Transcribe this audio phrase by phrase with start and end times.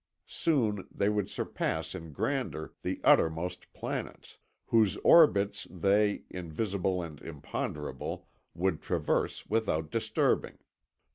[0.25, 8.27] Soon they would surpass in grandeur the uttermost planets, whose orbits they, invisible and imponderable,
[8.55, 10.57] would traverse without disturbing.